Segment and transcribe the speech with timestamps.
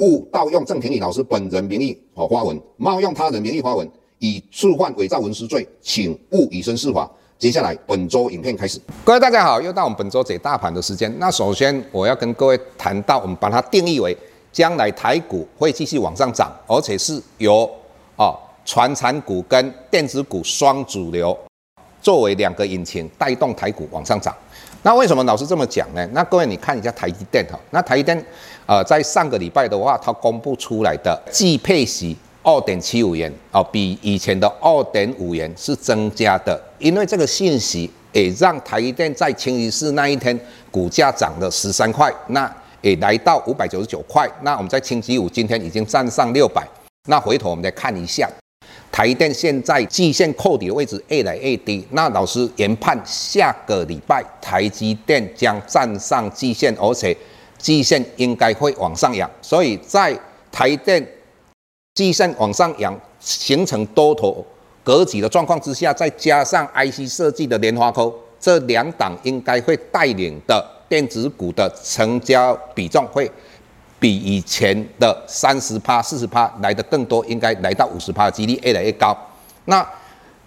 [0.00, 7.08] 勿盗用郑庭理老师本人名义和发文，冒用他人名义发文，以触犯伪造文书罪，请勿以身试法。
[7.38, 8.80] 接下来本周影片开始。
[9.04, 11.14] 各位大家好，又到我们本周解大盘的时间。
[11.18, 14.16] 那首先我要跟各位谈到，我们把它定义为
[14.50, 17.70] 将来台股会继续往上涨，而且是由
[18.16, 21.36] 哦传产股跟电子股双主流
[22.00, 24.34] 作为两个引擎带动台股往上涨。
[24.82, 26.06] 那为什么老师这么讲呢？
[26.12, 28.24] 那各位你看一下台积电哈，那台积电。
[28.66, 36.60] 呃，在上个礼拜的话，它公布出来的季配息二点七五元哦、比以前的二点五元是增加的。
[36.78, 40.38] 因为这个信息也让台积电在星期四那一天
[40.70, 42.48] 股价涨了十三块，那
[42.80, 44.30] 也来到五百九十九块。
[44.42, 46.64] 那我们在星期五今天已经站上六百。
[47.08, 48.30] 那回头我们再看一下，
[48.92, 51.86] 台电现在季线扣底的位置越来越低。
[51.90, 57.16] 那老师研判下个礼拜台积电将站上季线，而且。
[57.62, 60.18] 季线应该会往上扬，所以在
[60.50, 61.06] 台电
[61.92, 64.42] 季线往上扬，形成多头
[64.82, 73.30] 格局的状况之下，再加上 IC 设计的莲花科，这两档应该会带领的电子股的成交比重会
[74.00, 79.16] 比以前的三十趴、四十趴来得更多，应该来到五十趴的几率越来越高。
[79.66, 79.80] 那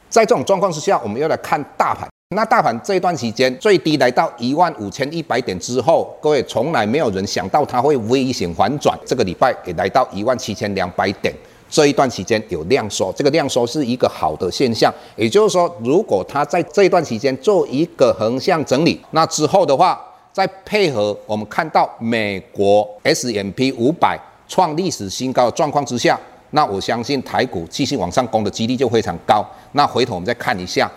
[0.09, 2.09] 在这种状况之下，我们要来看大盘。
[2.35, 8.97] 那大盘这一段时间最低来到一万五千一百点之后，各位从来没有人想到它会危险反转。
[9.05, 11.31] 这个礼拜也来到一万七千两百点，
[11.69, 14.91] 这一段期间有量缩，这个量缩是一个好的现象。
[15.15, 20.01] 也就是说，如果它在这段期间做一个横向整理，那之后的话，
[20.33, 29.45] 再配合我们看到美国 S M P 五百创历史新高的状况之下，那我相信台股继续往上攻的几率就非常高。
[29.73, 30.91] 那回头我们再看一下。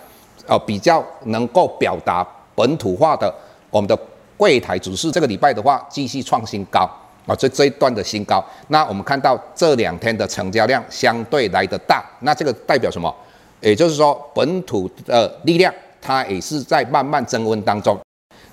[0.49, 3.35] 呃，比较能够表达本土化的
[3.69, 3.99] 我们的
[4.37, 6.89] 柜台指数，这个礼拜的话继续创新高
[7.27, 8.41] 啊，这这一段的新高。
[8.69, 13.13] 那我们看到这两天的成交量相对来的大，那这个代表什么？
[13.61, 17.99] 也就是说，本土的力量它也是在慢慢增温当中。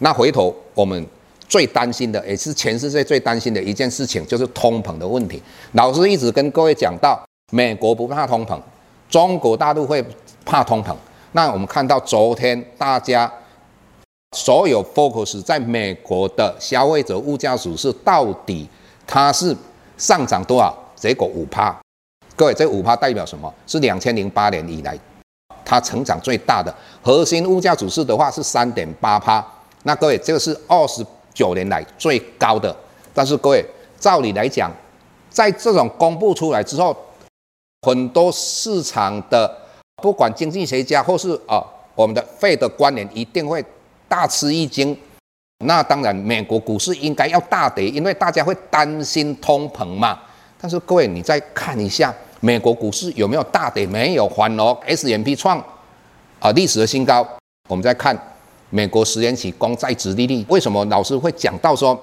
[0.04, 1.08] 那回头我们
[1.48, 5.42] 最担心的，也是全世界最担心的一件事情，就是通膨的问题。
[5.72, 7.18] 老师一直跟各位讲到，
[7.54, 8.60] 美国不怕通膨，
[9.10, 10.04] 中国大陆会
[10.44, 10.94] 怕通膨。
[11.32, 13.32] 那我们看到昨天大家
[14.36, 18.68] 所有 focus 在美国的消费者物价指数到底
[19.08, 19.56] 它是
[19.98, 20.78] 上涨多少？
[20.98, 21.74] 结果五趴。
[22.36, 23.52] 各位，这五趴代表什么？
[23.66, 25.00] 是两千零八年以来
[25.64, 29.42] 它成长最大的核心物价指数的话是三点八趴。
[29.84, 32.76] 那各位，这个是二十九年来最高的。
[33.14, 33.66] 但是各位，
[34.00, 34.72] 照理来讲，
[35.30, 36.96] 在这种公布出来之后，
[37.82, 39.60] 很多市场的。
[40.02, 41.64] 不管经济学家或是啊
[41.96, 43.64] 我们的费的官员一定会
[44.10, 44.98] 大吃一惊。
[45.66, 50.20] 那当然，美国股市应该要大跌，因为大家会担心通膨嘛。
[50.60, 53.86] 但是各位，你再看一下美国股市有没有大跌？
[53.86, 55.64] 没有，反而 S M P 创
[56.40, 57.26] 啊历史的新高。
[57.70, 58.18] 我们再看
[58.74, 61.98] 美国十年期公债殖利率，为什么老师会讲到说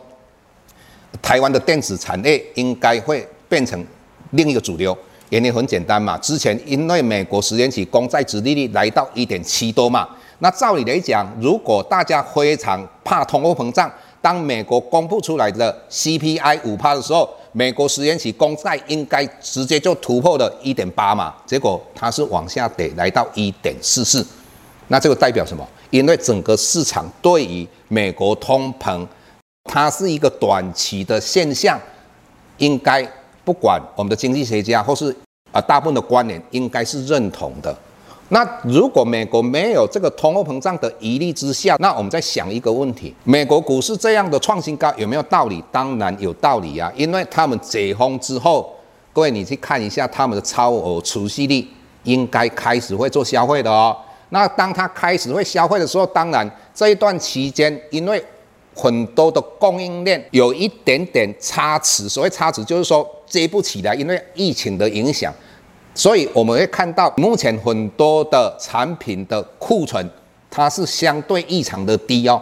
[1.21, 3.85] 台湾的电子产业应该会变成
[4.31, 4.97] 另一个主流？
[5.31, 10.09] 原因很简单嘛，之前因为美国十年期公债殖利率来到一点七多嘛，
[10.39, 13.93] 那照理来讲，如果大家非常怕通货膨胀，
[14.23, 24.25] 当美国公布出来的 CPI 五趴的时候，美国十年期公债应该直接就突破了一点八嘛，结果它是往下跌，来到一点四四，
[24.91, 25.67] 那这个代表什么？
[25.89, 29.07] 因为整个市场对于美国通膨，
[29.65, 31.81] 它是一个短期的现象，
[32.59, 33.11] 应该。
[33.43, 35.11] 不管我们的经济学家或是
[35.51, 37.75] 啊大部分的官员应该是认同的。
[38.29, 45.65] 那如果美国没有这个通货膨胀的疑虑之下，那我们再想一个问题：美国股市这样的创新高有没有道理？
[45.73, 48.73] 当然有道理啊，因为他们解封之后，
[49.13, 51.67] 各位你去看一下他们的超额储蓄率，
[52.05, 53.97] 应该开始会做消费的哦。
[54.31, 58.25] 那当他开始会消费的时候，当然这一段期间因为
[58.75, 65.33] 很多的供应链有一点点差池，所谓差池就是说接不起来，因为疫情的影响，
[65.95, 70.09] 所以我们会看到目前很多的产品的库存
[70.49, 72.41] 它是相对异常的低哦。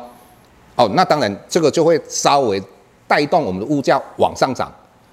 [0.77, 2.63] 哦，那当然这个就会稍微
[3.07, 4.73] 带动我们的物价往上涨。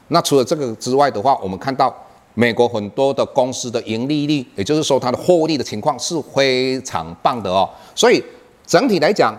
[0.09, 1.91] 那除了这个之外的话，我们看到
[2.37, 7.67] 美国很多的公司的盈利率，也就是说它的获利的情况是非常棒的哦。
[7.95, 8.21] 所以
[8.65, 9.33] 整体来讲，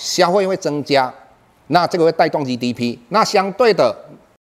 [0.00, 1.14] 消费会增加，
[1.68, 2.98] 那这个会带动 GDP。
[3.10, 3.94] 那相对的，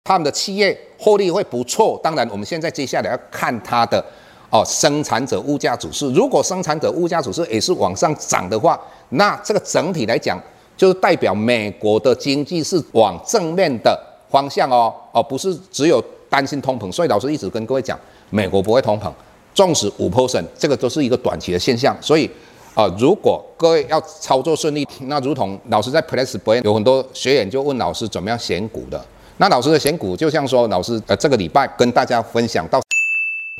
[0.03, 1.97] 他们的企业获利会不错。
[2.03, 4.03] 当然，我们现在接下来要看它的
[4.49, 6.11] 哦生产者物价指数。
[6.11, 8.77] 如果生产者物价指数也是往上涨的话，
[9.11, 10.37] 那这个整体来讲，
[10.75, 13.97] 就是代表美国的经济是往正面的
[14.29, 16.03] 方向哦，哦，不是只有。
[16.29, 17.99] 担心通膨，所以老师一直跟各位讲，
[18.29, 19.11] 美国不会通膨，
[19.53, 21.97] 纵使五 percent，这个都是一个短期的现象。
[21.99, 22.29] 所以，
[22.75, 29.03] 呃，如果各位要操作顺利，那如同老师在 Plus Play 有很多学员就问老师怎么样选股的。
[29.37, 32.79] 那老师的选股就像说，老师呃这个礼拜跟大家分享到，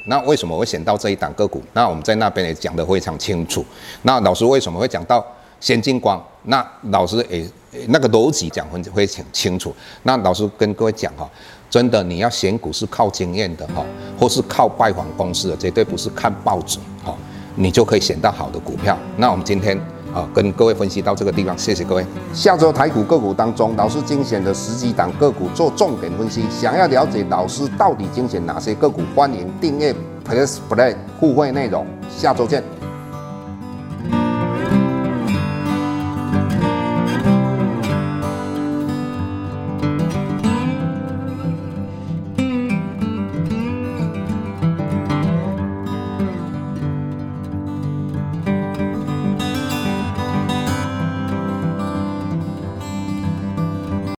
[0.06, 1.63] 那为什么会选到这一档个股？
[1.74, 3.66] 那我们在那边也讲得非常清楚。
[4.04, 5.25] 那老师为什么会讲到
[5.60, 6.24] 先进光？
[6.44, 7.45] 那老师也
[7.88, 9.74] 那个逻辑讲会会很清楚。
[10.04, 11.30] 那老师跟各位讲哈。
[11.69, 13.86] 真的，你要选股是靠经验的哈，
[14.19, 17.16] 或是靠拜访公司的，绝对不是看报纸哈，
[17.56, 18.98] 你就可以选到好的股票。
[19.18, 19.77] 那我们今天
[20.13, 22.04] 啊，跟各位分析到这个地方，谢谢各位。
[22.33, 26.44] 下周台股个股当中，老师精选的十几档个股做重点分析。
[26.50, 29.94] 想要了解老师到底精选哪些个股，欢迎订阅
[30.27, 31.86] Plus Play 互惠内容。
[32.18, 32.79] 下周见。